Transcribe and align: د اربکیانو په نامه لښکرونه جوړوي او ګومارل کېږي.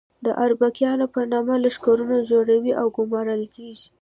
د 0.25 0.27
اربکیانو 0.45 1.05
په 1.13 1.21
نامه 1.31 1.55
لښکرونه 1.63 2.17
جوړوي 2.31 2.71
او 2.81 2.87
ګومارل 2.97 3.43
کېږي. 3.55 3.87